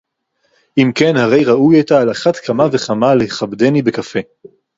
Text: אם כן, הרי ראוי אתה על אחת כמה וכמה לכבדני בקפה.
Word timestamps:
אם 0.77 0.91
כן, 0.95 1.15
הרי 1.15 1.43
ראוי 1.45 1.79
אתה 1.81 2.01
על 2.01 2.11
אחת 2.11 2.35
כמה 2.37 2.65
וכמה 2.71 3.15
לכבדני 3.15 3.81
בקפה. 3.81 4.19